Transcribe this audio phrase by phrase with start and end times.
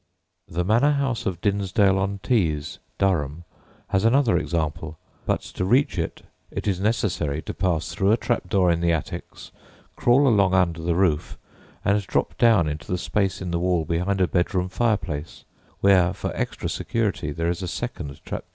[0.47, 3.43] The manor house of Dinsdale on Tees, Durham,
[3.89, 8.49] has another example, but to reach it it is necessary to pass through a trap
[8.49, 9.51] door in the attics,
[9.95, 11.37] crawl along under the roof,
[11.85, 15.43] and drop down into the, space in the wall behind a bedroom fireplace,
[15.81, 18.47] where for extra security there is a second trap door.